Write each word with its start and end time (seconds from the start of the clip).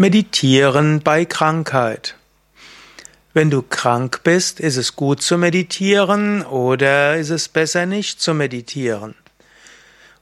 Meditieren 0.00 1.00
bei 1.00 1.24
Krankheit. 1.24 2.14
Wenn 3.34 3.50
du 3.50 3.62
krank 3.62 4.20
bist, 4.22 4.60
ist 4.60 4.76
es 4.76 4.94
gut 4.94 5.20
zu 5.20 5.36
meditieren 5.36 6.44
oder 6.44 7.16
ist 7.16 7.30
es 7.30 7.48
besser 7.48 7.84
nicht 7.84 8.20
zu 8.20 8.32
meditieren? 8.32 9.16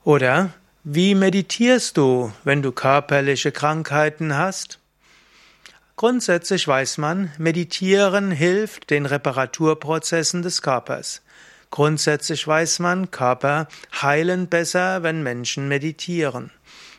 Oder 0.02 0.54
wie 0.82 1.14
meditierst 1.14 1.98
du, 1.98 2.32
wenn 2.42 2.62
du 2.62 2.72
körperliche 2.72 3.52
Krankheiten 3.52 4.34
hast? 4.34 4.78
Grundsätzlich 5.97 6.67
weiß 6.67 6.97
man, 6.97 7.31
meditieren 7.37 8.31
hilft 8.31 8.88
den 8.88 9.04
Reparaturprozessen 9.04 10.40
des 10.40 10.63
Körpers. 10.63 11.21
Grundsätzlich 11.71 12.49
weiß 12.49 12.79
man, 12.79 13.11
Körper 13.11 13.69
heilen 14.01 14.47
besser, 14.47 15.03
wenn 15.03 15.22
Menschen 15.22 15.69
meditieren. 15.69 16.51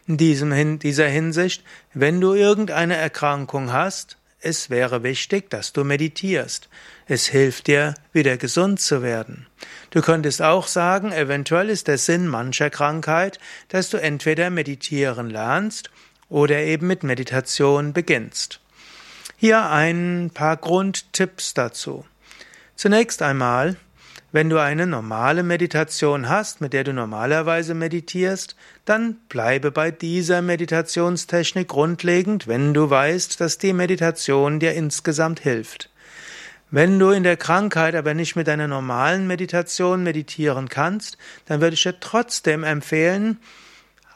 In 0.07 0.15
diesem, 0.15 0.79
dieser 0.79 1.07
Hinsicht, 1.07 1.63
wenn 1.93 2.21
du 2.21 2.33
irgendeine 2.33 2.95
Erkrankung 2.95 3.73
hast, 3.73 4.17
es 4.39 4.69
wäre 4.69 5.03
wichtig, 5.03 5.49
dass 5.49 5.73
du 5.73 5.83
meditierst. 5.83 6.69
Es 7.07 7.27
hilft 7.27 7.67
dir, 7.67 7.93
wieder 8.13 8.37
gesund 8.37 8.79
zu 8.79 9.01
werden. 9.01 9.47
Du 9.89 10.01
könntest 10.01 10.41
auch 10.41 10.67
sagen, 10.67 11.11
eventuell 11.11 11.69
ist 11.69 11.89
der 11.89 11.97
Sinn 11.97 12.27
mancher 12.27 12.69
Krankheit, 12.69 13.39
dass 13.67 13.89
du 13.89 13.97
entweder 13.97 14.49
meditieren 14.49 15.29
lernst 15.29 15.89
oder 16.29 16.59
eben 16.59 16.87
mit 16.87 17.03
Meditation 17.03 17.91
beginnst. 17.91 18.61
Hier 19.35 19.69
ein 19.69 20.31
paar 20.33 20.55
Grundtipps 20.55 21.53
dazu. 21.53 22.05
Zunächst 22.75 23.21
einmal, 23.21 23.75
wenn 24.31 24.49
du 24.49 24.61
eine 24.61 24.85
normale 24.85 25.41
Meditation 25.41 26.27
hast, 26.27 26.59
mit 26.59 26.73
der 26.73 26.83
du 26.83 26.93
normalerweise 26.93 27.73
meditierst, 27.73 28.55
dann 28.85 29.15
bleibe 29.29 29.71
bei 29.71 29.89
dieser 29.89 30.41
Meditationstechnik 30.41 31.67
grundlegend, 31.67 32.47
wenn 32.47 32.73
du 32.73 32.89
weißt, 32.89 33.39
dass 33.39 33.57
die 33.57 33.73
Meditation 33.73 34.59
dir 34.59 34.73
insgesamt 34.73 35.39
hilft. 35.39 35.89
Wenn 36.69 36.99
du 36.99 37.11
in 37.11 37.23
der 37.23 37.37
Krankheit 37.37 37.95
aber 37.95 38.13
nicht 38.13 38.35
mit 38.35 38.47
deiner 38.47 38.67
normalen 38.67 39.25
Meditation 39.25 40.03
meditieren 40.03 40.67
kannst, 40.67 41.17
dann 41.45 41.61
würde 41.61 41.75
ich 41.75 41.83
dir 41.83 41.97
trotzdem 42.01 42.65
empfehlen, 42.65 43.39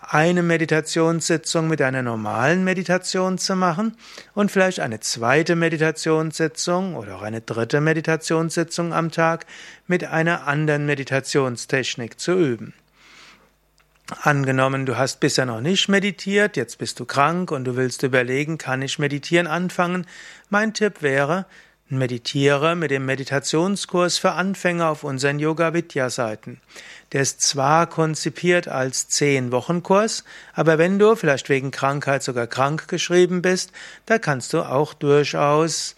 eine 0.01 0.43
Meditationssitzung 0.43 1.67
mit 1.67 1.81
einer 1.81 2.01
normalen 2.01 2.63
Meditation 2.63 3.37
zu 3.37 3.55
machen 3.55 3.95
und 4.33 4.51
vielleicht 4.51 4.79
eine 4.79 4.99
zweite 4.99 5.55
Meditationssitzung 5.55 6.95
oder 6.95 7.15
auch 7.15 7.21
eine 7.21 7.41
dritte 7.41 7.81
Meditationssitzung 7.81 8.93
am 8.93 9.11
Tag 9.11 9.45
mit 9.87 10.03
einer 10.03 10.47
anderen 10.47 10.85
Meditationstechnik 10.85 12.19
zu 12.19 12.33
üben. 12.33 12.73
Angenommen, 14.21 14.85
du 14.85 14.97
hast 14.97 15.21
bisher 15.21 15.45
noch 15.45 15.61
nicht 15.61 15.87
meditiert, 15.87 16.57
jetzt 16.57 16.79
bist 16.79 16.99
du 16.99 17.05
krank 17.05 17.51
und 17.51 17.63
du 17.63 17.77
willst 17.77 18.03
überlegen, 18.03 18.57
kann 18.57 18.81
ich 18.81 18.99
meditieren 18.99 19.47
anfangen? 19.47 20.05
Mein 20.49 20.73
Tipp 20.73 21.01
wäre, 21.01 21.45
Meditiere 21.97 22.75
mit 22.75 22.91
dem 22.91 23.05
Meditationskurs 23.05 24.17
für 24.17 24.31
Anfänger 24.31 24.89
auf 24.89 25.03
unseren 25.03 25.39
Yoga 25.39 25.73
Vidya 25.73 26.09
Seiten. 26.09 26.61
Der 27.11 27.21
ist 27.21 27.41
zwar 27.41 27.87
konzipiert 27.87 28.67
als 28.67 29.07
10 29.09 29.51
Wochen 29.51 29.83
Kurs, 29.83 30.23
aber 30.53 30.77
wenn 30.77 30.99
du 30.99 31.15
vielleicht 31.15 31.49
wegen 31.49 31.71
Krankheit 31.71 32.23
sogar 32.23 32.47
krank 32.47 32.87
geschrieben 32.87 33.41
bist, 33.41 33.71
da 34.05 34.17
kannst 34.17 34.53
du 34.53 34.61
auch 34.61 34.93
durchaus 34.93 35.95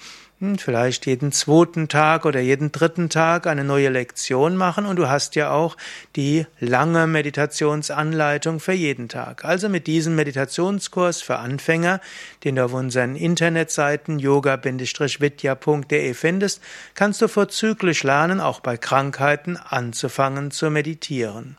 vielleicht 0.57 1.05
jeden 1.05 1.31
zweiten 1.31 1.87
Tag 1.87 2.25
oder 2.25 2.39
jeden 2.39 2.71
dritten 2.71 3.09
Tag 3.09 3.47
eine 3.47 3.63
neue 3.63 3.89
Lektion 3.89 4.57
machen 4.57 4.85
und 4.85 4.97
du 4.97 5.09
hast 5.09 5.35
ja 5.35 5.51
auch 5.51 5.77
die 6.15 6.45
lange 6.59 7.07
Meditationsanleitung 7.07 8.59
für 8.59 8.73
jeden 8.73 9.09
Tag. 9.09 9.45
Also 9.45 9.69
mit 9.69 9.87
diesem 9.87 10.15
Meditationskurs 10.15 11.21
für 11.21 11.37
Anfänger, 11.37 12.01
den 12.43 12.57
du 12.57 12.65
auf 12.65 12.73
unseren 12.73 13.15
Internetseiten 13.15 14.19
yoga-vidya.de 14.19 16.13
findest, 16.13 16.61
kannst 16.93 17.21
du 17.21 17.27
vorzüglich 17.27 18.03
lernen, 18.03 18.39
auch 18.41 18.59
bei 18.59 18.77
Krankheiten 18.77 19.57
anzufangen 19.57 20.51
zu 20.51 20.69
meditieren. 20.69 21.57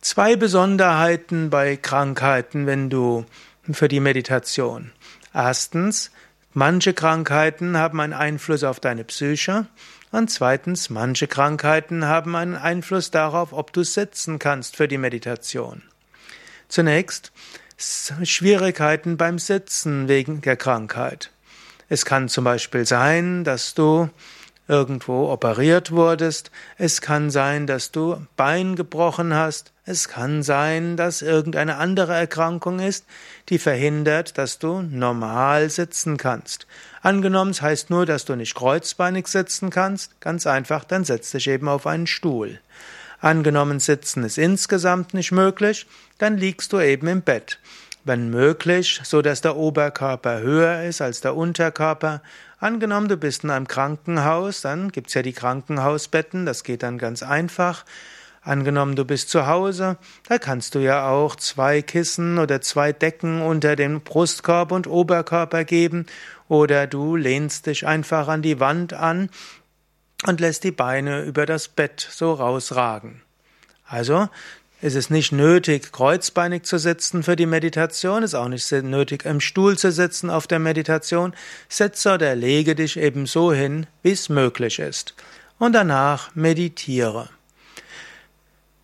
Zwei 0.00 0.36
Besonderheiten 0.36 1.50
bei 1.50 1.76
Krankheiten, 1.76 2.66
wenn 2.66 2.90
du 2.90 3.26
für 3.72 3.88
die 3.88 4.00
Meditation. 4.00 4.92
Erstens, 5.34 6.10
Manche 6.58 6.94
Krankheiten 6.94 7.76
haben 7.76 8.00
einen 8.00 8.14
Einfluss 8.14 8.64
auf 8.64 8.80
deine 8.80 9.04
Psyche 9.04 9.66
und 10.10 10.30
zweitens, 10.30 10.88
manche 10.88 11.26
Krankheiten 11.26 12.06
haben 12.06 12.34
einen 12.34 12.56
Einfluss 12.56 13.10
darauf, 13.10 13.52
ob 13.52 13.74
du 13.74 13.82
sitzen 13.82 14.38
kannst 14.38 14.74
für 14.74 14.88
die 14.88 14.96
Meditation. 14.96 15.82
Zunächst 16.68 17.30
Schwierigkeiten 17.76 19.18
beim 19.18 19.38
Sitzen 19.38 20.08
wegen 20.08 20.40
der 20.40 20.56
Krankheit. 20.56 21.30
Es 21.90 22.06
kann 22.06 22.30
zum 22.30 22.44
Beispiel 22.44 22.86
sein, 22.86 23.44
dass 23.44 23.74
du 23.74 24.08
irgendwo 24.68 25.30
operiert 25.30 25.92
wurdest, 25.92 26.50
es 26.76 27.00
kann 27.00 27.30
sein, 27.30 27.66
dass 27.66 27.92
du 27.92 28.26
Bein 28.36 28.76
gebrochen 28.76 29.34
hast, 29.34 29.72
es 29.84 30.08
kann 30.08 30.42
sein, 30.42 30.96
dass 30.96 31.22
irgendeine 31.22 31.76
andere 31.76 32.14
Erkrankung 32.14 32.80
ist, 32.80 33.04
die 33.48 33.58
verhindert, 33.58 34.38
dass 34.38 34.58
du 34.58 34.82
normal 34.82 35.70
sitzen 35.70 36.16
kannst. 36.16 36.66
Angenommen, 37.02 37.52
es 37.52 37.62
heißt 37.62 37.90
nur, 37.90 38.06
dass 38.06 38.24
du 38.24 38.34
nicht 38.34 38.54
kreuzbeinig 38.54 39.28
sitzen 39.28 39.70
kannst, 39.70 40.20
ganz 40.20 40.46
einfach, 40.46 40.84
dann 40.84 41.04
setz 41.04 41.30
dich 41.30 41.48
eben 41.48 41.68
auf 41.68 41.86
einen 41.86 42.08
Stuhl. 42.08 42.58
Angenommen, 43.20 43.80
sitzen 43.80 44.24
ist 44.24 44.38
insgesamt 44.38 45.14
nicht 45.14 45.32
möglich, 45.32 45.86
dann 46.18 46.36
liegst 46.36 46.72
du 46.72 46.80
eben 46.80 47.06
im 47.06 47.22
Bett 47.22 47.58
wenn 48.06 48.30
möglich, 48.30 49.00
so 49.02 49.20
dass 49.20 49.40
der 49.40 49.56
Oberkörper 49.56 50.38
höher 50.38 50.84
ist 50.84 51.00
als 51.00 51.20
der 51.20 51.34
Unterkörper. 51.34 52.22
Angenommen, 52.58 53.08
du 53.08 53.18
bist 53.18 53.44
in 53.44 53.50
einem 53.50 53.68
Krankenhaus, 53.68 54.62
dann 54.62 54.90
gibt's 54.90 55.12
ja 55.12 55.20
die 55.20 55.34
Krankenhausbetten, 55.34 56.46
das 56.46 56.64
geht 56.64 56.82
dann 56.82 56.96
ganz 56.96 57.22
einfach. 57.22 57.84
Angenommen, 58.40 58.96
du 58.96 59.04
bist 59.04 59.28
zu 59.28 59.46
Hause, 59.46 59.98
da 60.28 60.38
kannst 60.38 60.74
du 60.74 60.78
ja 60.78 61.08
auch 61.08 61.36
zwei 61.36 61.82
Kissen 61.82 62.38
oder 62.38 62.60
zwei 62.62 62.92
Decken 62.92 63.42
unter 63.42 63.76
den 63.76 64.00
Brustkorb 64.00 64.72
und 64.72 64.86
Oberkörper 64.86 65.64
geben, 65.64 66.06
oder 66.48 66.86
du 66.86 67.16
lehnst 67.16 67.66
dich 67.66 67.86
einfach 67.86 68.28
an 68.28 68.40
die 68.40 68.60
Wand 68.60 68.94
an 68.94 69.30
und 70.26 70.40
lässt 70.40 70.64
die 70.64 70.70
Beine 70.70 71.22
über 71.24 71.44
das 71.44 71.68
Bett 71.68 72.06
so 72.08 72.32
rausragen. 72.32 73.20
Also, 73.84 74.28
es 74.86 74.94
ist 74.94 75.10
nicht 75.10 75.32
nötig, 75.32 75.90
kreuzbeinig 75.90 76.62
zu 76.62 76.78
sitzen 76.78 77.24
für 77.24 77.34
die 77.34 77.46
Meditation, 77.46 78.22
es 78.22 78.30
ist 78.30 78.34
auch 78.36 78.48
nicht 78.48 78.70
nötig, 78.70 79.24
im 79.24 79.40
Stuhl 79.40 79.76
zu 79.76 79.90
sitzen 79.90 80.30
auf 80.30 80.46
der 80.46 80.60
Meditation. 80.60 81.34
Setze 81.68 82.14
oder 82.14 82.36
lege 82.36 82.76
dich 82.76 82.96
eben 82.96 83.26
so 83.26 83.52
hin, 83.52 83.86
wie 84.02 84.12
es 84.12 84.28
möglich 84.28 84.78
ist. 84.78 85.14
Und 85.58 85.72
danach 85.72 86.32
meditiere. 86.36 87.28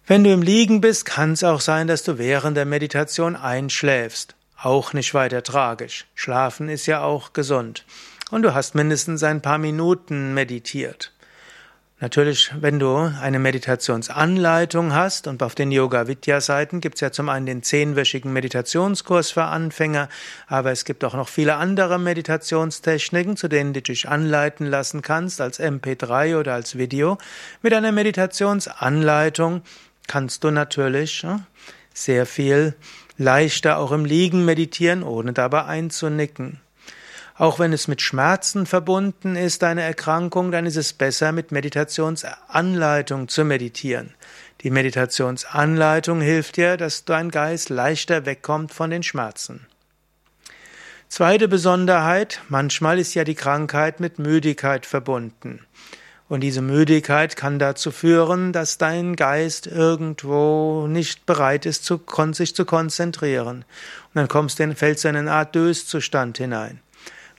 Wenn 0.04 0.24
du 0.24 0.32
im 0.32 0.42
Liegen 0.42 0.80
bist, 0.80 1.04
kann 1.04 1.34
es 1.34 1.44
auch 1.44 1.60
sein, 1.60 1.86
dass 1.86 2.02
du 2.02 2.18
während 2.18 2.56
der 2.56 2.66
Meditation 2.66 3.36
einschläfst. 3.36 4.34
Auch 4.60 4.94
nicht 4.94 5.14
weiter 5.14 5.44
tragisch. 5.44 6.06
Schlafen 6.16 6.68
ist 6.68 6.86
ja 6.86 7.02
auch 7.02 7.32
gesund. 7.32 7.84
Und 8.32 8.42
du 8.42 8.54
hast 8.54 8.74
mindestens 8.74 9.22
ein 9.22 9.40
paar 9.40 9.58
Minuten 9.58 10.34
meditiert. 10.34 11.12
Natürlich, 12.02 12.50
wenn 12.60 12.80
du 12.80 12.96
eine 12.96 13.38
Meditationsanleitung 13.38 14.92
hast 14.92 15.28
und 15.28 15.40
auf 15.40 15.54
den 15.54 15.70
Yoga 15.70 16.08
Vidya 16.08 16.40
Seiten 16.40 16.80
gibt 16.80 16.96
es 16.96 17.00
ja 17.00 17.12
zum 17.12 17.28
einen 17.28 17.46
den 17.46 17.62
zehnwöchigen 17.62 18.32
Meditationskurs 18.32 19.30
für 19.30 19.44
Anfänger, 19.44 20.08
aber 20.48 20.72
es 20.72 20.84
gibt 20.84 21.04
auch 21.04 21.14
noch 21.14 21.28
viele 21.28 21.54
andere 21.54 22.00
Meditationstechniken, 22.00 23.36
zu 23.36 23.46
denen 23.46 23.72
du 23.72 23.82
dich 23.82 24.08
anleiten 24.08 24.66
lassen 24.66 25.02
kannst 25.02 25.40
als 25.40 25.60
MP3 25.60 26.40
oder 26.40 26.54
als 26.54 26.76
Video. 26.76 27.18
Mit 27.62 27.72
einer 27.72 27.92
Meditationsanleitung 27.92 29.62
kannst 30.08 30.42
du 30.42 30.50
natürlich 30.50 31.24
sehr 31.94 32.26
viel 32.26 32.74
leichter 33.16 33.78
auch 33.78 33.92
im 33.92 34.06
Liegen 34.06 34.44
meditieren, 34.44 35.04
ohne 35.04 35.32
dabei 35.34 35.66
einzunicken. 35.66 36.58
Auch 37.36 37.58
wenn 37.58 37.72
es 37.72 37.88
mit 37.88 38.02
Schmerzen 38.02 38.66
verbunden 38.66 39.36
ist, 39.36 39.62
deine 39.62 39.82
Erkrankung, 39.82 40.50
dann 40.50 40.66
ist 40.66 40.76
es 40.76 40.92
besser, 40.92 41.32
mit 41.32 41.50
Meditationsanleitung 41.50 43.28
zu 43.28 43.44
meditieren. 43.44 44.14
Die 44.62 44.70
Meditationsanleitung 44.70 46.20
hilft 46.20 46.56
dir, 46.56 46.76
dass 46.76 47.04
dein 47.04 47.30
Geist 47.30 47.68
leichter 47.68 48.26
wegkommt 48.26 48.72
von 48.72 48.90
den 48.90 49.02
Schmerzen. 49.02 49.66
Zweite 51.08 51.48
Besonderheit, 51.48 52.40
manchmal 52.48 52.98
ist 52.98 53.14
ja 53.14 53.24
die 53.24 53.34
Krankheit 53.34 54.00
mit 54.00 54.18
Müdigkeit 54.18 54.86
verbunden. 54.86 55.60
Und 56.28 56.40
diese 56.40 56.62
Müdigkeit 56.62 57.36
kann 57.36 57.58
dazu 57.58 57.90
führen, 57.90 58.54
dass 58.54 58.78
dein 58.78 59.16
Geist 59.16 59.66
irgendwo 59.66 60.86
nicht 60.86 61.26
bereit 61.26 61.66
ist, 61.66 61.84
sich 61.84 62.54
zu 62.54 62.64
konzentrieren. 62.64 63.56
Und 63.56 64.14
dann 64.14 64.28
kommst 64.28 64.58
du, 64.58 64.74
fällst 64.74 65.04
du 65.04 65.08
in 65.08 65.16
eine 65.16 65.32
Art 65.32 65.54
Döszustand 65.54 66.38
hinein. 66.38 66.80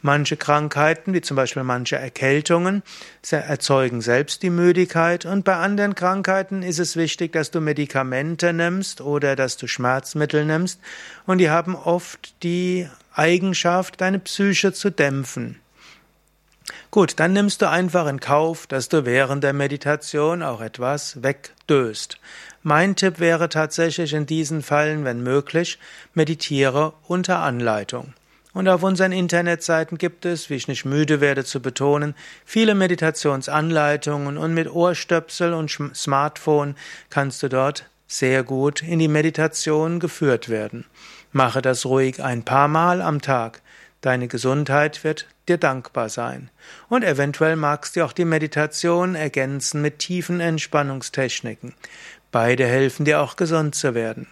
Manche 0.05 0.35
Krankheiten, 0.35 1.13
wie 1.13 1.21
zum 1.21 1.37
Beispiel 1.37 1.63
manche 1.63 1.95
Erkältungen, 1.95 2.83
erzeugen 3.31 4.01
selbst 4.01 4.43
die 4.43 4.49
Müdigkeit 4.49 5.25
und 5.25 5.45
bei 5.45 5.55
anderen 5.55 5.95
Krankheiten 5.95 6.61
ist 6.61 6.79
es 6.79 6.97
wichtig, 6.97 7.31
dass 7.31 7.51
du 7.51 7.61
Medikamente 7.61 8.51
nimmst 8.51 8.99
oder 8.99 9.37
dass 9.37 9.55
du 9.55 9.65
Schmerzmittel 9.65 10.43
nimmst 10.43 10.81
und 11.25 11.37
die 11.37 11.49
haben 11.49 11.73
oft 11.73 12.35
die 12.43 12.89
Eigenschaft, 13.13 14.01
deine 14.01 14.19
Psyche 14.19 14.73
zu 14.73 14.89
dämpfen. 14.89 15.61
Gut, 16.91 17.13
dann 17.21 17.31
nimmst 17.31 17.61
du 17.61 17.69
einfach 17.69 18.05
in 18.07 18.19
Kauf, 18.19 18.67
dass 18.67 18.89
du 18.89 19.05
während 19.05 19.41
der 19.41 19.53
Meditation 19.53 20.43
auch 20.43 20.59
etwas 20.59 21.23
wegdöst. 21.23 22.17
Mein 22.61 22.97
Tipp 22.97 23.21
wäre 23.21 23.47
tatsächlich 23.47 24.11
in 24.11 24.25
diesen 24.25 24.63
Fällen, 24.63 25.05
wenn 25.05 25.23
möglich, 25.23 25.79
meditiere 26.13 26.91
unter 27.07 27.39
Anleitung. 27.39 28.13
Und 28.53 28.67
auf 28.67 28.83
unseren 28.83 29.11
Internetseiten 29.11 29.97
gibt 29.97 30.25
es, 30.25 30.49
wie 30.49 30.55
ich 30.55 30.67
nicht 30.67 30.85
müde 30.85 31.21
werde 31.21 31.43
zu 31.43 31.59
betonen, 31.59 32.13
viele 32.45 32.75
Meditationsanleitungen 32.75 34.37
und 34.37 34.53
mit 34.53 34.69
Ohrstöpsel 34.69 35.53
und 35.53 35.71
Smartphone 35.95 36.75
kannst 37.09 37.41
du 37.41 37.49
dort 37.49 37.89
sehr 38.07 38.43
gut 38.43 38.83
in 38.83 38.99
die 38.99 39.07
Meditation 39.07 39.99
geführt 39.99 40.49
werden. 40.49 40.85
Mache 41.31 41.63
das 41.63 41.85
ruhig 41.85 42.23
ein 42.23 42.43
paar 42.43 42.67
Mal 42.67 43.01
am 43.01 43.21
Tag. 43.21 43.61
Deine 44.01 44.27
Gesundheit 44.27 45.03
wird 45.03 45.27
dir 45.47 45.57
dankbar 45.57 46.09
sein. 46.09 46.51
Und 46.89 47.03
eventuell 47.03 47.55
magst 47.55 47.95
du 47.95 48.05
auch 48.05 48.13
die 48.13 48.25
Meditation 48.25 49.15
ergänzen 49.15 49.81
mit 49.81 49.97
tiefen 49.99 50.39
Entspannungstechniken. 50.39 51.73
Beide 52.31 52.67
helfen 52.67 53.05
dir 53.05 53.21
auch 53.21 53.35
gesund 53.35 53.73
zu 53.73 53.95
werden. 53.95 54.27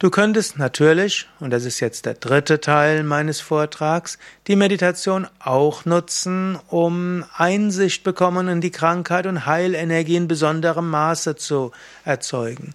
Du 0.00 0.10
könntest 0.10 0.58
natürlich, 0.58 1.26
und 1.40 1.50
das 1.50 1.64
ist 1.64 1.80
jetzt 1.80 2.06
der 2.06 2.14
dritte 2.14 2.60
Teil 2.60 3.02
meines 3.02 3.40
Vortrags, 3.40 4.16
die 4.46 4.54
Meditation 4.54 5.26
auch 5.40 5.86
nutzen, 5.86 6.56
um 6.68 7.24
Einsicht 7.34 8.04
bekommen 8.04 8.46
in 8.46 8.60
die 8.60 8.70
Krankheit 8.70 9.26
und 9.26 9.44
Heilenergie 9.44 10.14
in 10.14 10.28
besonderem 10.28 10.88
Maße 10.88 11.34
zu 11.34 11.72
erzeugen. 12.04 12.74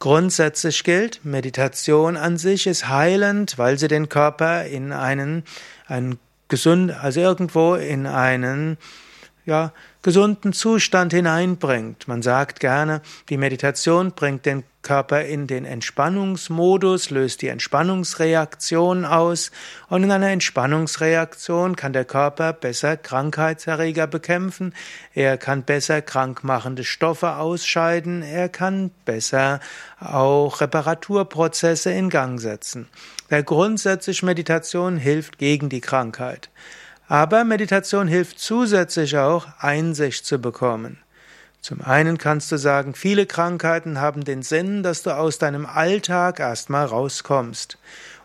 Grundsätzlich 0.00 0.82
gilt, 0.82 1.24
Meditation 1.24 2.16
an 2.16 2.36
sich 2.38 2.66
ist 2.66 2.88
heilend, 2.88 3.56
weil 3.56 3.78
sie 3.78 3.86
den 3.86 4.08
Körper 4.08 4.64
in 4.64 4.92
einen, 4.92 5.44
einen 5.86 6.18
gesund, 6.48 6.90
also 6.90 7.20
irgendwo 7.20 7.76
in 7.76 8.06
einen 8.06 8.78
ja, 9.48 9.72
gesunden 10.02 10.52
Zustand 10.52 11.12
hineinbringt. 11.12 12.08
Man 12.08 12.22
sagt 12.22 12.60
gerne, 12.60 13.02
die 13.28 13.36
Meditation 13.36 14.12
bringt 14.12 14.46
den 14.46 14.64
Körper 14.82 15.24
in 15.24 15.46
den 15.46 15.64
Entspannungsmodus, 15.64 17.10
löst 17.10 17.42
die 17.42 17.48
Entspannungsreaktion 17.48 19.04
aus 19.04 19.50
und 19.88 20.04
in 20.04 20.10
einer 20.10 20.30
Entspannungsreaktion 20.30 21.76
kann 21.76 21.92
der 21.92 22.04
Körper 22.04 22.52
besser 22.52 22.96
Krankheitserreger 22.96 24.06
bekämpfen, 24.06 24.72
er 25.14 25.36
kann 25.36 25.64
besser 25.64 26.00
krankmachende 26.00 26.84
Stoffe 26.84 27.36
ausscheiden, 27.36 28.22
er 28.22 28.48
kann 28.48 28.90
besser 29.04 29.60
auch 30.00 30.60
Reparaturprozesse 30.60 31.90
in 31.90 32.08
Gang 32.08 32.40
setzen. 32.40 32.88
Der 33.30 33.42
grundsätzlich 33.42 34.22
Meditation 34.22 34.96
hilft 34.96 35.38
gegen 35.38 35.68
die 35.68 35.82
Krankheit. 35.82 36.48
Aber 37.08 37.44
Meditation 37.44 38.06
hilft 38.06 38.38
zusätzlich 38.38 39.16
auch, 39.16 39.46
Einsicht 39.58 40.26
zu 40.26 40.38
bekommen. 40.38 40.98
Zum 41.62 41.80
einen 41.80 42.18
kannst 42.18 42.52
du 42.52 42.56
sagen, 42.58 42.94
viele 42.94 43.24
Krankheiten 43.24 43.98
haben 44.00 44.24
den 44.24 44.42
Sinn, 44.42 44.82
dass 44.82 45.02
du 45.02 45.16
aus 45.16 45.38
deinem 45.38 45.66
Alltag 45.66 46.38
erstmal 46.38 46.84
rauskommst 46.84 47.78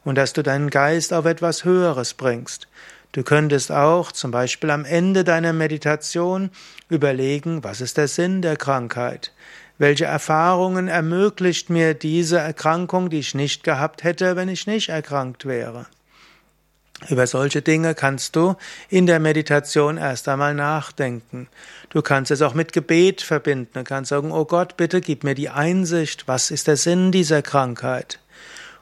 und 0.03 0.15
dass 0.15 0.33
du 0.33 0.44
deinen 0.44 0.69
Geist 0.69 1.13
auf 1.13 1.25
etwas 1.25 1.63
Höheres 1.63 2.13
bringst. 2.13 2.68
Du 3.13 3.24
könntest 3.24 3.71
auch 3.71 4.12
zum 4.12 4.31
Beispiel 4.31 4.69
am 4.69 4.86
Ende 4.86 5.24
deiner 5.24 5.53
Meditation 5.53 6.50
überlegen, 6.89 7.63
was 7.63 7.79
ist 7.79 7.97
der 7.97 8.07
Sinn 8.07 8.41
der 8.41 8.57
Krankheit? 8.57 9.31
Welche 9.77 10.06
Erfahrungen 10.06 10.88
ermöglicht 10.88 11.69
mir 11.69 11.94
diese 11.94 12.39
Erkrankung, 12.39 13.09
die 13.09 13.19
ich 13.19 13.33
nicht 13.33 13.63
gehabt 13.63 14.03
hätte, 14.03 14.36
wenn 14.36 14.50
ich 14.50 14.68
nicht 14.68 14.89
erkrankt 14.89 15.45
wäre? 15.45 15.86
Über 17.10 17.28
solche 17.28 17.62
Dinge 17.62 17.95
kannst 17.95 18.36
du 18.36 18.56
in 18.90 19.06
der 19.07 19.19
Meditation 19.19 19.98
erst 19.98 20.28
einmal 20.30 20.54
nachdenken. 20.54 21.48
Du 21.90 22.01
kannst 22.01 22.31
es 22.31 22.42
auch 22.42 22.54
mit 22.54 22.72
Gebet 22.72 23.22
verbinden. 23.22 23.72
Du 23.74 23.84
kannst 23.84 24.10
sagen, 24.10 24.31
oh 24.31 24.45
Gott, 24.45 24.78
bitte 24.78 25.01
gib 25.01 25.24
mir 25.24 25.36
die 25.36 25.50
Einsicht, 25.50 26.28
was 26.28 26.51
ist 26.51 26.68
der 26.68 26.78
Sinn 26.78 27.12
dieser 27.12 27.42
Krankheit? 27.42 28.19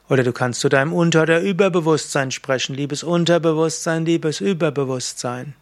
Oder 0.10 0.24
du 0.24 0.34
kannst 0.34 0.60
zu 0.60 0.69
deinem 0.69 0.94
Unter- 0.94 1.24
oder 1.24 1.42
Überbewusstsein 1.42 2.31
sprechen, 2.31 2.75
liebes 2.75 3.02
Unterbewusstsein, 3.02 4.06
liebes 4.06 4.42
Überbewusstsein. 4.42 5.56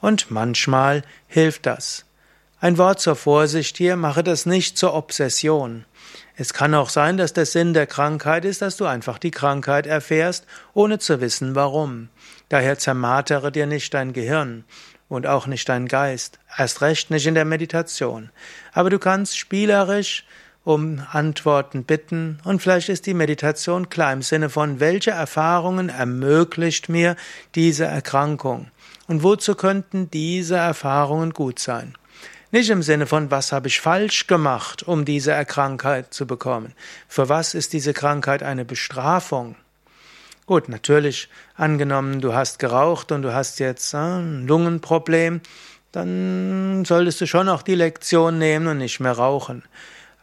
Und 0.00 0.30
manchmal 0.30 1.02
hilft 1.28 1.66
das. 1.66 2.05
Ein 2.66 2.78
Wort 2.78 2.98
zur 2.98 3.14
Vorsicht 3.14 3.76
hier, 3.76 3.94
mache 3.94 4.24
das 4.24 4.44
nicht 4.44 4.76
zur 4.76 4.92
Obsession. 4.94 5.84
Es 6.34 6.52
kann 6.52 6.74
auch 6.74 6.88
sein, 6.88 7.16
dass 7.16 7.32
der 7.32 7.46
Sinn 7.46 7.74
der 7.74 7.86
Krankheit 7.86 8.44
ist, 8.44 8.60
dass 8.60 8.76
du 8.76 8.86
einfach 8.86 9.18
die 9.20 9.30
Krankheit 9.30 9.86
erfährst, 9.86 10.48
ohne 10.74 10.98
zu 10.98 11.20
wissen 11.20 11.54
warum. 11.54 12.08
Daher 12.48 12.76
zermartere 12.76 13.52
dir 13.52 13.66
nicht 13.66 13.94
dein 13.94 14.12
Gehirn 14.12 14.64
und 15.08 15.28
auch 15.28 15.46
nicht 15.46 15.68
dein 15.68 15.86
Geist, 15.86 16.40
erst 16.58 16.80
recht 16.80 17.12
nicht 17.12 17.28
in 17.28 17.36
der 17.36 17.44
Meditation. 17.44 18.30
Aber 18.72 18.90
du 18.90 18.98
kannst 18.98 19.38
spielerisch 19.38 20.24
um 20.64 21.00
Antworten 21.12 21.84
bitten 21.84 22.40
und 22.42 22.60
vielleicht 22.60 22.88
ist 22.88 23.06
die 23.06 23.14
Meditation 23.14 23.90
klar 23.90 24.12
im 24.12 24.22
Sinne 24.22 24.50
von, 24.50 24.80
welche 24.80 25.12
Erfahrungen 25.12 25.88
ermöglicht 25.88 26.88
mir 26.88 27.14
diese 27.54 27.84
Erkrankung 27.84 28.72
und 29.06 29.22
wozu 29.22 29.54
könnten 29.54 30.10
diese 30.10 30.56
Erfahrungen 30.56 31.30
gut 31.30 31.60
sein. 31.60 31.94
Nicht 32.52 32.70
im 32.70 32.82
Sinne 32.82 33.06
von, 33.06 33.30
was 33.30 33.50
habe 33.50 33.66
ich 33.66 33.80
falsch 33.80 34.28
gemacht, 34.28 34.84
um 34.84 35.04
diese 35.04 35.44
Krankheit 35.44 36.14
zu 36.14 36.26
bekommen. 36.26 36.74
Für 37.08 37.28
was 37.28 37.54
ist 37.54 37.72
diese 37.72 37.92
Krankheit 37.92 38.42
eine 38.42 38.64
Bestrafung? 38.64 39.56
Gut, 40.46 40.68
natürlich, 40.68 41.28
angenommen, 41.56 42.20
du 42.20 42.34
hast 42.34 42.60
geraucht 42.60 43.10
und 43.10 43.22
du 43.22 43.34
hast 43.34 43.58
jetzt 43.58 43.94
äh, 43.94 43.96
ein 43.96 44.46
Lungenproblem, 44.46 45.40
dann 45.90 46.84
solltest 46.84 47.20
du 47.20 47.26
schon 47.26 47.48
auch 47.48 47.62
die 47.62 47.74
Lektion 47.74 48.38
nehmen 48.38 48.68
und 48.68 48.78
nicht 48.78 49.00
mehr 49.00 49.12
rauchen. 49.12 49.64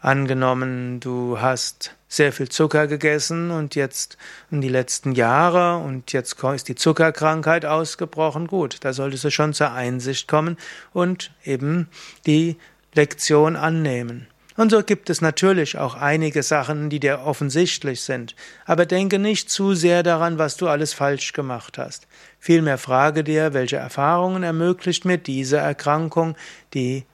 Angenommen, 0.04 1.00
du 1.00 1.40
hast 1.40 1.96
sehr 2.10 2.34
viel 2.34 2.50
Zucker 2.50 2.88
gegessen 2.88 3.52
und 3.52 3.74
jetzt 3.74 4.18
in 4.52 4.60
die 4.60 4.68
letzten 4.68 5.14
Jahre 5.14 5.78
und 5.78 6.12
jetzt 6.12 6.44
ist 6.44 6.68
die 6.68 6.76
Zuckerkrankheit 6.76 7.64
ausgebrochen. 7.64 8.48
Gut, 8.48 8.80
da 8.82 8.92
solltest 8.92 9.24
du 9.24 9.32
schon 9.32 9.54
zur 9.54 9.72
Einsicht 9.72 10.28
kommen 10.28 10.58
und 10.92 11.32
eben 11.46 11.88
die 12.26 12.58
Lektion 12.94 13.56
annehmen. 13.56 14.28
Und 14.56 14.70
so 14.70 14.84
gibt 14.84 15.10
es 15.10 15.22
natürlich 15.22 15.78
auch 15.78 15.96
einige 15.96 16.44
Sachen, 16.44 16.90
die 16.90 17.00
dir 17.00 17.22
offensichtlich 17.22 18.02
sind. 18.02 18.36
Aber 18.66 18.86
denke 18.86 19.18
nicht 19.18 19.50
zu 19.50 19.74
sehr 19.74 20.04
daran, 20.04 20.38
was 20.38 20.58
du 20.58 20.68
alles 20.68 20.94
falsch 20.94 21.34
gemacht 21.34 21.78
hast. 21.78 22.08
Vielmehr 22.40 22.78
frage 22.78 23.24
dir, 23.24 23.54
welche 23.54 23.78
Erfahrungen 23.78 24.44
ermöglicht 24.44 25.06
mir 25.06 25.18
diese 25.18 25.58
Erkrankung, 25.58 26.36
die 26.74 27.06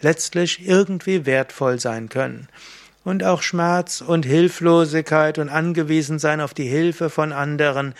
letztlich 0.00 0.66
irgendwie 0.66 1.24
wertvoll 1.24 1.78
sein 1.78 2.08
können. 2.08 2.48
Und 3.04 3.22
auch 3.22 3.42
Schmerz 3.42 4.00
und 4.00 4.26
Hilflosigkeit 4.26 5.38
und 5.38 5.48
Angewiesensein 5.48 6.40
auf 6.40 6.52
die 6.52 6.68
Hilfe 6.68 7.10
von 7.10 7.32
anderen, 7.32 7.94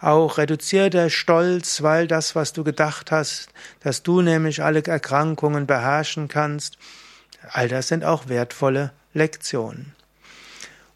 auch 0.00 0.38
reduzierter 0.38 1.10
Stolz, 1.10 1.82
weil 1.82 2.06
das, 2.06 2.34
was 2.34 2.52
du 2.52 2.62
gedacht 2.62 3.10
hast, 3.10 3.48
dass 3.80 4.02
du 4.02 4.20
nämlich 4.20 4.62
alle 4.62 4.82
Erkrankungen 4.84 5.66
beherrschen 5.66 6.28
kannst, 6.28 6.78
All 7.50 7.68
das 7.68 7.88
sind 7.88 8.04
auch 8.04 8.28
wertvolle 8.28 8.92
Lektionen. 9.12 9.94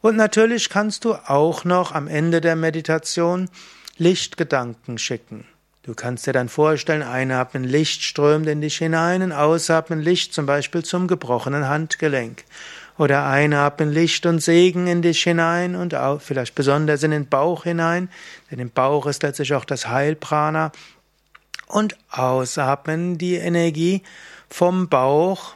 Und 0.01 0.17
natürlich 0.17 0.71
kannst 0.71 1.05
du 1.05 1.15
auch 1.15 1.65
noch 1.65 1.93
am 1.93 2.07
Ende 2.09 2.41
der 2.41 2.57
Meditation 2.57 3.51
Lichtgedanken 3.97 4.99
schicken. 4.99 5.45
Du 5.83 5.95
kannst 5.95 6.27
dir 6.27 6.33
dann 6.33 6.49
vorstellen, 6.49 7.03
einatmen, 7.03 7.65
Licht 7.65 8.03
strömt 8.03 8.47
in 8.47 8.61
dich 8.61 8.77
hinein 8.77 9.23
und 9.23 9.33
ausatmen, 9.33 10.01
Licht 10.01 10.35
zum 10.35 10.47
Beispiel 10.47 10.85
zum 10.85 11.09
gebrochenen 11.09 11.67
Handgelenk. 11.67 12.45
Oder 12.99 13.27
einatmen, 13.27 13.91
Licht 13.91 14.27
und 14.27 14.41
Segen 14.41 14.87
in 14.87 15.03
dich 15.03 15.23
hinein 15.23 15.77
und 15.77 15.95
auch 15.95 16.21
vielleicht 16.21 16.55
besonders 16.55 17.05
in 17.05 17.13
den 17.13 17.29
Bauch 17.29 17.65
hinein, 17.65 18.11
denn 18.51 18.59
im 18.59 18.71
Bauch 18.71 19.07
ist 19.07 19.23
letztlich 19.23 19.55
auch 19.55 19.65
das 19.65 19.89
Heilprana. 19.89 20.73
Und 21.67 21.97
ausatmen 22.11 23.19
die 23.19 23.37
Energie 23.37 24.03
vom 24.51 24.89
Bauch 24.89 25.55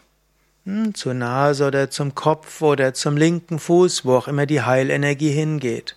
zur 0.95 1.15
Nase 1.15 1.67
oder 1.67 1.91
zum 1.91 2.15
Kopf 2.15 2.63
oder 2.63 2.95
zum 2.95 3.17
linken 3.17 3.59
Fuß, 3.59 4.05
wo 4.05 4.17
auch 4.17 4.29
immer 4.29 4.47
die 4.47 4.63
Heilenergie 4.63 5.31
hingeht, 5.31 5.97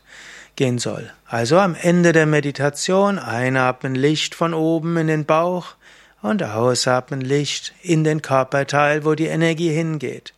gehen 0.56 0.80
soll. 0.80 1.12
Also 1.28 1.60
am 1.60 1.76
Ende 1.76 2.14
der 2.14 2.26
Meditation 2.26 3.20
einatmen 3.20 3.96
Licht 3.96 4.34
von 4.36 4.54
oben 4.54 4.98
in 4.98 5.08
den 5.08 5.26
Bauch 5.26 5.76
und 6.22 6.42
ausatmen 6.42 7.22
Licht 7.22 7.74
in 7.84 8.04
den 8.04 8.22
Körperteil, 8.22 9.06
wo 9.06 9.14
die 9.14 9.28
Energie 9.28 9.72
hingeht. 9.72 10.34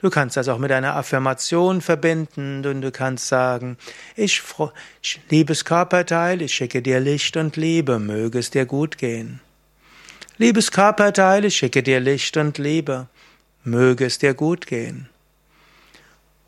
Du 0.00 0.10
kannst 0.10 0.36
das 0.36 0.48
auch 0.48 0.58
mit 0.58 0.72
einer 0.72 0.94
Affirmation 0.94 1.80
verbinden 1.80 2.64
und 2.66 2.82
du 2.82 2.90
kannst 2.90 3.28
sagen, 3.28 3.76
ich, 4.14 4.42
liebes 5.30 5.64
Körperteil, 5.64 6.42
ich 6.42 6.54
schicke 6.54 6.82
dir 6.82 7.00
Licht 7.00 7.36
und 7.36 7.56
Liebe, 7.56 7.98
möge 7.98 8.38
es 8.38 8.50
dir 8.50 8.66
gut 8.66 8.98
gehen. 8.98 9.40
Liebes 10.38 10.70
Körperteil, 10.70 11.46
ich 11.46 11.56
schicke 11.56 11.82
dir 11.82 11.98
Licht 12.00 12.36
und 12.36 12.58
Liebe, 12.58 13.08
möge 13.66 14.06
es 14.06 14.18
dir 14.18 14.34
gut 14.34 14.66
gehen. 14.66 15.08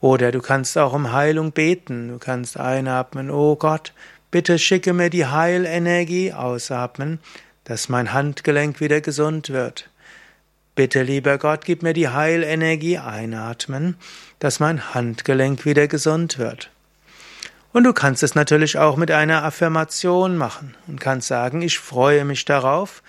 Oder 0.01 0.33
du 0.33 0.41
kannst 0.41 0.79
auch 0.79 0.93
um 0.93 1.13
Heilung 1.13 1.53
beten. 1.53 2.09
Du 2.09 2.19
kannst 2.19 2.57
einatmen, 2.57 3.31
oh 3.31 3.57
Gott, 3.57 3.93
Bitte 4.31 4.59
schicke 4.59 4.93
mir 4.93 5.09
die 5.09 5.27
Heilenergie, 5.27 6.35
ausatmen, 6.35 7.19
dass 7.65 7.89
mein 7.89 8.13
Handgelenk 8.13 8.79
wieder 8.79 9.01
gesund 9.01 9.49
wird. 9.49 9.89
Bitte, 10.75 11.03
lieber 11.03 11.39
Gott, 11.39 11.65
gib 11.65 11.83
mir 11.83 11.95
die 11.95 12.11
Heilenergie, 12.11 12.99
einatmen, 12.99 13.97
dass 14.39 14.61
mein 14.61 14.93
Handgelenk 14.93 15.65
wieder 15.65 15.89
gesund 15.89 16.39
wird. 16.39 16.71
Und 17.73 17.85
du 17.85 17.95
kannst 17.95 18.23
es 18.23 18.35
natürlich 18.35 18.77
auch 18.77 18.97
mit 18.97 19.11
einer 19.11 19.45
Affirmation 19.45 20.37
machen 20.37 20.75
und 20.87 21.01
kannst 21.01 21.29
sagen, 21.29 21.63
ich 21.63 21.79
freue 21.79 22.27
mich 22.27 22.45
darauf, 22.45 23.03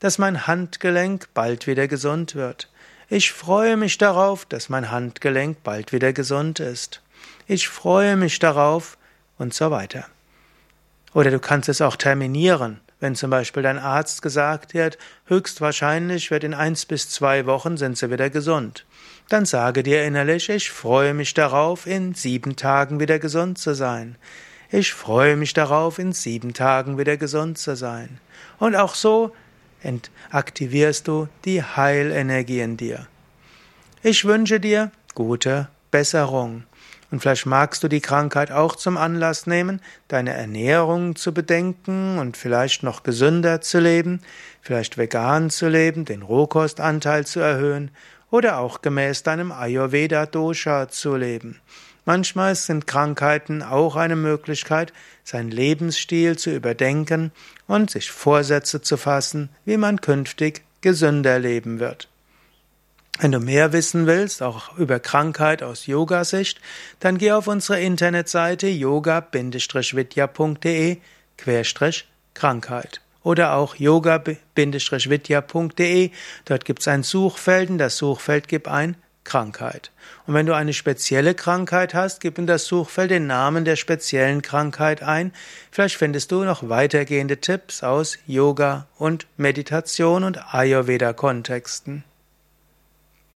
dass 0.00 0.18
mein 0.18 0.48
Handgelenk 0.48 1.28
bald 1.34 1.68
wieder 1.68 1.86
gesund 1.86 2.34
wird. 2.34 2.68
Ich 3.08 3.32
freue 3.32 3.76
mich 3.76 3.98
darauf, 3.98 4.46
dass 4.46 4.68
mein 4.68 4.90
Handgelenk 4.90 5.62
bald 5.62 5.92
wieder 5.92 6.12
gesund 6.12 6.60
ist. 6.60 7.02
Ich 7.46 7.68
freue 7.68 8.16
mich 8.16 8.38
darauf 8.38 8.96
und 9.38 9.52
so 9.52 9.70
weiter. 9.70 10.06
Oder 11.12 11.30
du 11.30 11.38
kannst 11.38 11.68
es 11.68 11.80
auch 11.80 11.96
terminieren. 11.96 12.80
Wenn 13.00 13.14
zum 13.14 13.28
Beispiel 13.28 13.62
dein 13.62 13.78
Arzt 13.78 14.22
gesagt 14.22 14.72
hat, 14.74 14.96
höchstwahrscheinlich 15.26 16.30
wird 16.30 16.44
in 16.44 16.54
eins 16.54 16.86
bis 16.86 17.10
zwei 17.10 17.44
Wochen 17.44 17.76
sind 17.76 17.98
sie 17.98 18.10
wieder 18.10 18.30
gesund, 18.30 18.86
dann 19.28 19.44
sage 19.44 19.82
dir 19.82 20.04
innerlich, 20.04 20.48
ich 20.48 20.70
freue 20.70 21.12
mich 21.12 21.34
darauf, 21.34 21.86
in 21.86 22.14
sieben 22.14 22.56
Tagen 22.56 23.00
wieder 23.00 23.18
gesund 23.18 23.58
zu 23.58 23.74
sein. 23.74 24.16
Ich 24.70 24.94
freue 24.94 25.36
mich 25.36 25.52
darauf, 25.52 25.98
in 25.98 26.12
sieben 26.12 26.54
Tagen 26.54 26.98
wieder 26.98 27.16
gesund 27.16 27.58
zu 27.58 27.76
sein. 27.76 28.20
Und 28.58 28.74
auch 28.74 28.94
so 28.94 29.34
aktivierst 30.30 31.08
du 31.08 31.28
die 31.44 31.62
Heilenergie 31.62 32.60
in 32.60 32.76
dir. 32.76 33.06
Ich 34.02 34.24
wünsche 34.24 34.60
dir 34.60 34.90
gute 35.14 35.68
Besserung. 35.90 36.64
Und 37.10 37.20
vielleicht 37.20 37.46
magst 37.46 37.82
du 37.84 37.88
die 37.88 38.00
Krankheit 38.00 38.50
auch 38.50 38.74
zum 38.74 38.96
Anlass 38.96 39.46
nehmen, 39.46 39.80
deine 40.08 40.32
Ernährung 40.32 41.14
zu 41.14 41.32
bedenken 41.32 42.18
und 42.18 42.36
vielleicht 42.36 42.82
noch 42.82 43.04
gesünder 43.04 43.60
zu 43.60 43.78
leben, 43.78 44.20
vielleicht 44.60 44.98
vegan 44.98 45.48
zu 45.48 45.68
leben, 45.68 46.04
den 46.04 46.22
Rohkostanteil 46.22 47.24
zu 47.24 47.38
erhöhen 47.38 47.92
oder 48.30 48.58
auch 48.58 48.82
gemäß 48.82 49.22
deinem 49.22 49.52
Ayurveda-Dosha 49.52 50.88
zu 50.88 51.14
leben. 51.14 51.60
Manchmal 52.04 52.54
sind 52.54 52.86
Krankheiten 52.86 53.62
auch 53.62 53.96
eine 53.96 54.16
Möglichkeit, 54.16 54.92
seinen 55.22 55.50
Lebensstil 55.50 56.36
zu 56.36 56.50
überdenken 56.50 57.32
und 57.66 57.90
sich 57.90 58.10
Vorsätze 58.10 58.82
zu 58.82 58.98
fassen, 58.98 59.48
wie 59.64 59.78
man 59.78 60.00
künftig 60.00 60.62
gesünder 60.82 61.38
leben 61.38 61.80
wird. 61.80 62.08
Wenn 63.20 63.32
du 63.32 63.40
mehr 63.40 63.72
wissen 63.72 64.06
willst, 64.06 64.42
auch 64.42 64.76
über 64.76 65.00
Krankheit 65.00 65.62
aus 65.62 65.86
Yoga-Sicht, 65.86 66.60
dann 67.00 67.16
geh 67.16 67.32
auf 67.32 67.46
unsere 67.46 67.80
Internetseite 67.80 68.66
yoga-vidya.de 68.66 70.98
Krankheit 72.34 73.00
oder 73.22 73.54
auch 73.54 73.76
yoga-vidya.de. 73.76 76.10
Dort 76.44 76.64
gibt 76.64 76.80
es 76.80 76.88
ein 76.88 77.04
Suchfeld, 77.04 77.70
in 77.70 77.78
das 77.78 77.96
Suchfeld 77.96 78.48
gib 78.48 78.68
ein 78.68 78.96
Krankheit. 79.24 79.90
Und 80.26 80.34
wenn 80.34 80.46
du 80.46 80.54
eine 80.54 80.72
spezielle 80.72 81.34
Krankheit 81.34 81.94
hast, 81.94 82.20
gib 82.20 82.38
in 82.38 82.46
das 82.46 82.66
Suchfeld 82.66 83.10
den 83.10 83.26
Namen 83.26 83.64
der 83.64 83.76
speziellen 83.76 84.42
Krankheit 84.42 85.02
ein. 85.02 85.32
Vielleicht 85.70 85.96
findest 85.96 86.30
du 86.30 86.44
noch 86.44 86.68
weitergehende 86.68 87.38
Tipps 87.38 87.82
aus 87.82 88.18
Yoga 88.26 88.86
und 88.96 89.26
Meditation 89.36 90.24
und 90.24 90.54
Ayurveda-Kontexten. 90.54 92.04